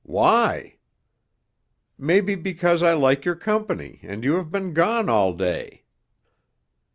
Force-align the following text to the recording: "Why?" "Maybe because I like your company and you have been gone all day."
"Why?" 0.03 0.77
"Maybe 1.95 2.33
because 2.33 2.81
I 2.81 2.93
like 2.95 3.23
your 3.23 3.35
company 3.35 3.99
and 4.01 4.23
you 4.23 4.33
have 4.37 4.49
been 4.51 4.73
gone 4.73 5.09
all 5.09 5.31
day." 5.33 5.83